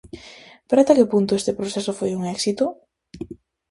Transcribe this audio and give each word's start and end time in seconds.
Pero 0.67 0.79
ata 0.81 0.97
que 0.97 1.11
punto 1.13 1.37
este 1.39 1.57
proceso 1.59 1.91
foi 1.99 2.11
un 2.19 2.23
éxito? 2.35 2.65